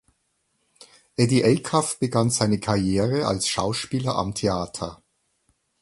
Eddie 1.15 1.43
Acuff 1.45 1.99
begann 1.99 2.31
seine 2.31 2.59
Karriere 2.59 3.27
als 3.27 3.47
Schauspieler 3.47 4.15
am 4.15 4.33
Theater. 4.33 5.03